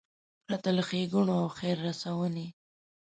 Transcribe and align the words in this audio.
پرته 0.45 0.69
له 0.77 0.83
ښېګړو 0.89 1.33
او 1.41 1.47
خیر 1.57 1.77
رسونې. 1.87 2.47